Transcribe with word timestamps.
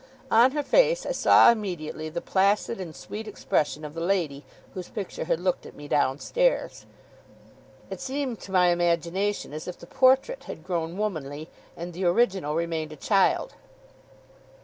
On 0.31 0.49
her 0.53 0.63
face, 0.63 1.05
I 1.05 1.11
saw 1.11 1.51
immediately 1.51 2.09
the 2.09 2.21
placid 2.23 2.81
and 2.81 2.95
sweet 2.95 3.27
expression 3.27 3.85
of 3.85 3.93
the 3.93 4.01
lady 4.01 4.43
whose 4.73 4.89
picture 4.89 5.25
had 5.25 5.39
looked 5.39 5.67
at 5.67 5.75
me 5.75 5.87
downstairs. 5.87 6.87
It 7.91 8.01
seemed 8.01 8.39
to 8.39 8.51
my 8.51 8.69
imagination 8.69 9.53
as 9.53 9.67
if 9.67 9.77
the 9.77 9.85
portrait 9.85 10.45
had 10.45 10.63
grown 10.65 10.97
womanly, 10.97 11.49
and 11.77 11.93
the 11.93 12.05
original 12.05 12.55
remained 12.55 12.91
a 12.91 12.95
child. 12.95 13.53